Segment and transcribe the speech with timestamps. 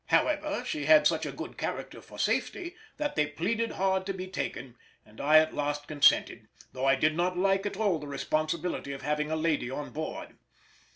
[0.07, 4.25] However, she had such a good character for safety, that they pleaded hard to be
[4.25, 8.93] taken, and I at last consented, though I did not like at all the responsibility
[8.93, 10.37] of having a lady on board.